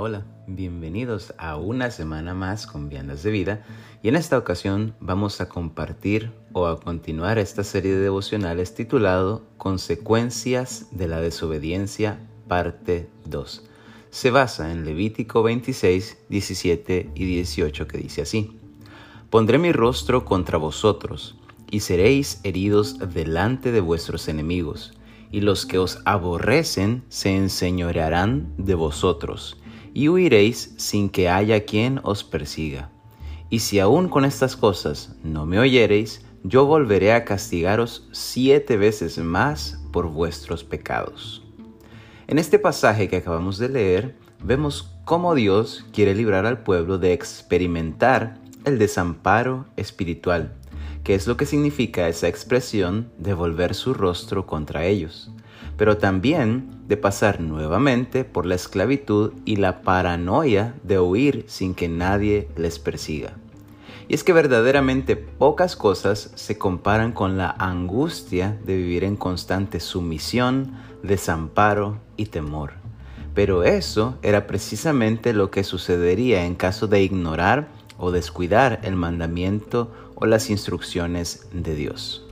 [0.00, 3.64] Hola, bienvenidos a una semana más con Viandas de Vida
[4.00, 9.42] y en esta ocasión vamos a compartir o a continuar esta serie de devocionales titulado
[9.56, 13.64] Consecuencias de la desobediencia, parte 2.
[14.10, 18.56] Se basa en Levítico 26, 17 y 18 que dice así,
[19.30, 21.34] Pondré mi rostro contra vosotros
[21.72, 24.92] y seréis heridos delante de vuestros enemigos
[25.32, 29.56] y los que os aborrecen se enseñorearán de vosotros
[29.98, 32.88] y huiréis sin que haya quien os persiga.
[33.50, 39.18] Y si aún con estas cosas no me oyereis, yo volveré a castigaros siete veces
[39.18, 41.42] más por vuestros pecados.
[42.28, 47.12] En este pasaje que acabamos de leer, vemos cómo Dios quiere librar al pueblo de
[47.12, 50.54] experimentar el desamparo espiritual,
[51.02, 55.32] que es lo que significa esa expresión de volver su rostro contra ellos
[55.76, 61.88] pero también de pasar nuevamente por la esclavitud y la paranoia de huir sin que
[61.88, 63.34] nadie les persiga.
[64.08, 69.80] Y es que verdaderamente pocas cosas se comparan con la angustia de vivir en constante
[69.80, 72.72] sumisión, desamparo y temor.
[73.34, 79.92] Pero eso era precisamente lo que sucedería en caso de ignorar o descuidar el mandamiento
[80.14, 82.27] o las instrucciones de Dios.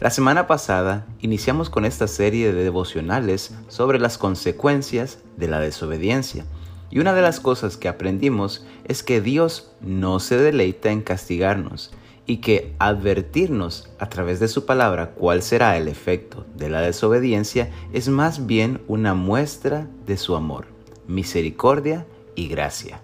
[0.00, 6.44] La semana pasada iniciamos con esta serie de devocionales sobre las consecuencias de la desobediencia.
[6.88, 11.90] Y una de las cosas que aprendimos es que Dios no se deleita en castigarnos
[12.26, 17.68] y que advertirnos a través de su palabra cuál será el efecto de la desobediencia
[17.92, 20.68] es más bien una muestra de su amor,
[21.08, 23.00] misericordia y gracia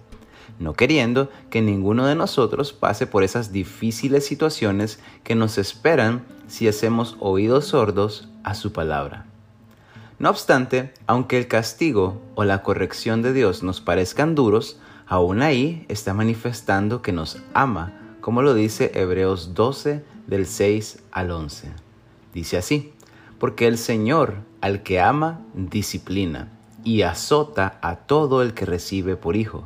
[0.59, 6.67] no queriendo que ninguno de nosotros pase por esas difíciles situaciones que nos esperan si
[6.67, 9.25] hacemos oídos sordos a su palabra.
[10.17, 15.85] No obstante, aunque el castigo o la corrección de Dios nos parezcan duros, aún ahí
[15.89, 21.71] está manifestando que nos ama, como lo dice Hebreos 12 del 6 al 11.
[22.33, 22.93] Dice así,
[23.39, 26.51] porque el Señor al que ama disciplina
[26.83, 29.65] y azota a todo el que recibe por hijo.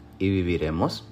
[0.21, 1.05] y viviremos.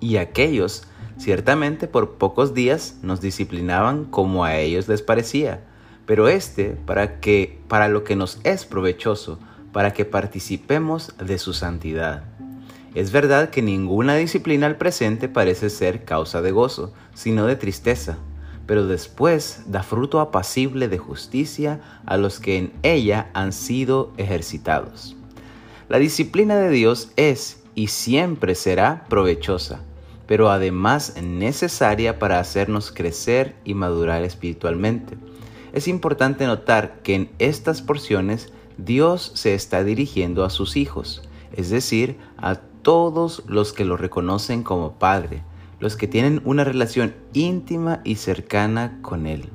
[0.00, 5.64] Y aquellos ciertamente por pocos días nos disciplinaban como a ellos les parecía,
[6.04, 9.38] pero este para que para lo que nos es provechoso,
[9.72, 12.24] para que participemos de su santidad.
[12.94, 18.18] Es verdad que ninguna disciplina al presente parece ser causa de gozo, sino de tristeza,
[18.66, 25.14] pero después da fruto apacible de justicia a los que en ella han sido ejercitados.
[25.88, 29.82] La disciplina de Dios es y siempre será provechosa,
[30.26, 35.16] pero además necesaria para hacernos crecer y madurar espiritualmente.
[35.72, 41.22] Es importante notar que en estas porciones Dios se está dirigiendo a sus hijos,
[41.52, 45.42] es decir, a todos los que lo reconocen como Padre,
[45.78, 49.50] los que tienen una relación íntima y cercana con Él.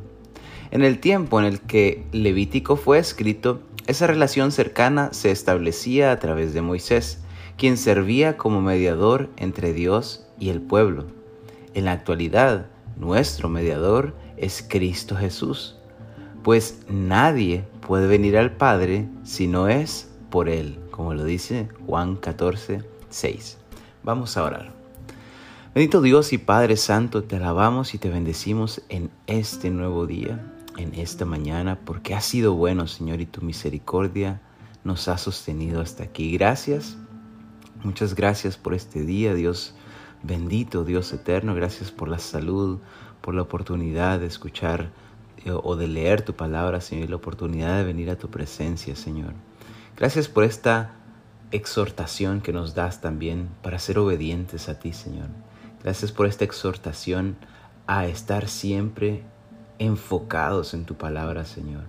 [0.69, 6.19] En el tiempo en el que Levítico fue escrito, esa relación cercana se establecía a
[6.19, 7.17] través de Moisés,
[7.57, 11.05] quien servía como mediador entre Dios y el pueblo.
[11.73, 12.67] En la actualidad,
[12.97, 15.77] nuestro mediador es Cristo Jesús,
[16.43, 22.15] pues nadie puede venir al Padre si no es por Él, como lo dice Juan
[22.15, 23.57] 14, 6.
[24.03, 24.71] Vamos a orar.
[25.73, 30.43] Bendito Dios y Padre Santo, te alabamos y te bendecimos en este nuevo día,
[30.77, 34.41] en esta mañana, porque has sido bueno, Señor, y tu misericordia
[34.83, 36.31] nos ha sostenido hasta aquí.
[36.33, 36.97] Gracias
[37.83, 39.73] Muchas gracias por este día, Dios
[40.23, 41.55] bendito, Dios eterno.
[41.55, 42.79] Gracias por la salud,
[43.21, 44.91] por la oportunidad de escuchar
[45.45, 48.95] eh, o de leer tu palabra, Señor, y la oportunidad de venir a tu presencia,
[48.95, 49.33] Señor.
[49.97, 50.93] Gracias por esta
[51.51, 55.27] exhortación que nos das también para ser obedientes a ti, Señor.
[55.83, 57.35] Gracias por esta exhortación
[57.87, 59.23] a estar siempre
[59.79, 61.85] enfocados en tu palabra, Señor.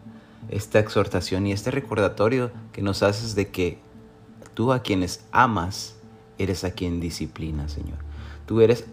[0.48, 3.78] Esta exhortación y este recordatorio que nos haces de que
[4.54, 5.96] Tú a quienes amas,
[6.38, 7.98] eres a quien disciplina, Señor.
[8.46, 8.86] Tú eres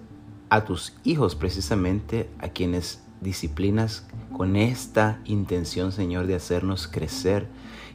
[0.50, 7.47] a tus hijos precisamente a quienes disciplinas con esta intención, Señor, de hacernos crecer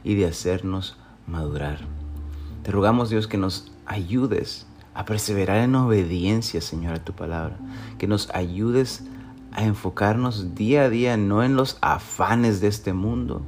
[0.03, 0.97] y de hacernos
[1.27, 1.79] madurar.
[2.63, 7.57] Te rogamos, Dios, que nos ayudes a perseverar en obediencia, Señor, a tu palabra.
[7.97, 9.03] Que nos ayudes
[9.51, 13.41] a enfocarnos día a día no en los afanes de este mundo,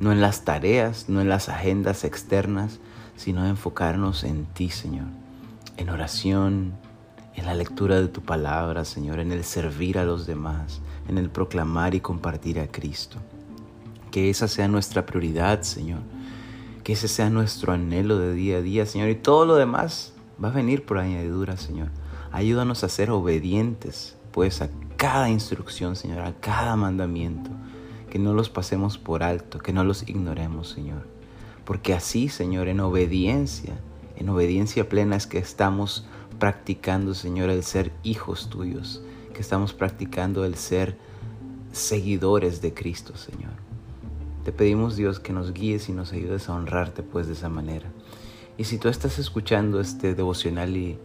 [0.00, 2.80] no en las tareas, no en las agendas externas,
[3.16, 5.06] sino enfocarnos en ti, Señor,
[5.76, 6.74] en oración,
[7.34, 11.30] en la lectura de tu palabra, Señor, en el servir a los demás, en el
[11.30, 13.18] proclamar y compartir a Cristo.
[14.10, 16.00] Que esa sea nuestra prioridad, Señor.
[16.84, 19.08] Que ese sea nuestro anhelo de día a día, Señor.
[19.08, 20.12] Y todo lo demás
[20.42, 21.88] va a venir por añadidura, Señor.
[22.30, 27.50] Ayúdanos a ser obedientes, pues, a cada instrucción, Señor, a cada mandamiento.
[28.10, 31.13] Que no los pasemos por alto, que no los ignoremos, Señor.
[31.64, 33.74] Porque así, Señor, en obediencia,
[34.16, 36.06] en obediencia plena es que estamos
[36.38, 39.02] practicando, Señor, el ser hijos tuyos,
[39.32, 40.96] que estamos practicando el ser
[41.72, 43.52] seguidores de Cristo, Señor.
[44.44, 47.90] Te pedimos, Dios, que nos guíes y nos ayudes a honrarte, pues, de esa manera.
[48.58, 50.98] Y si tú estás escuchando este devocional y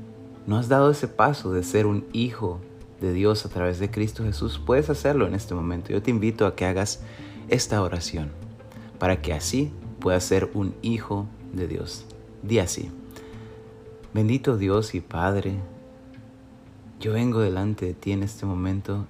[0.45, 2.59] no has dado ese paso de ser un hijo
[3.00, 5.89] de Dios a través de Cristo Jesús, puedes hacerlo en este momento.
[5.89, 7.01] Yo te invito a que hagas
[7.47, 8.31] esta oración
[9.00, 12.06] para que así puedas ser un hijo de Dios.
[12.42, 12.92] Di así.
[14.13, 15.60] Bendito Dios y Padre,
[17.00, 19.06] yo vengo delante de ti en este momento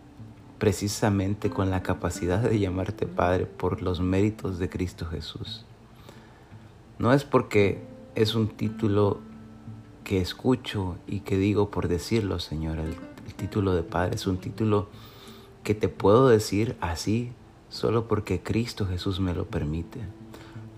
[0.57, 5.65] precisamente con la capacidad de llamarte Padre por los méritos de Cristo Jesús.
[6.99, 7.81] No es porque
[8.15, 9.21] es un título
[10.03, 12.79] que escucho y que digo por decirlo, Señor.
[12.79, 12.95] El,
[13.25, 14.89] el, título de Padre es un título
[15.63, 17.31] que te puedo decir así
[17.69, 20.01] solo porque Cristo Jesús me lo permite.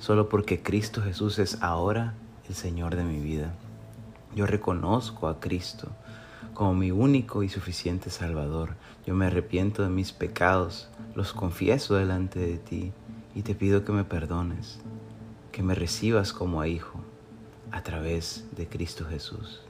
[0.02, 2.16] Solo porque Cristo Jesús es ahora
[2.50, 3.54] el Señor de mi vida.
[4.36, 5.90] Yo reconozco a Cristo
[6.56, 8.74] como mi único y suficiente Salvador.
[9.06, 12.92] Yo me arrepiento de mis pecados, los confieso delante de ti
[13.36, 14.80] y te pido que me perdones,
[15.52, 17.00] que me recibas como a hijo
[17.72, 19.62] a través de Cristo Jesús.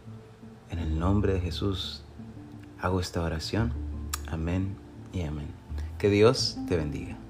[0.70, 2.04] En el nombre de Jesús
[2.80, 3.74] hago esta oración.
[4.28, 4.78] Amén
[5.12, 5.50] y amén.
[5.98, 7.21] Que Dios te bendiga.